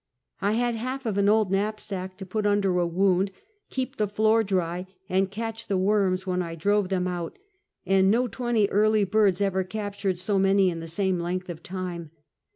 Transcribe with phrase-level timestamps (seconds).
[0.41, 3.31] I had half of an old knapsack to put under a wound,
[3.69, 7.37] keep the floor dry and catch the worms when I drove them out—
[7.85, 11.61] and no twenty early birds ever captured so many in the same leno th of
[11.61, 12.09] time.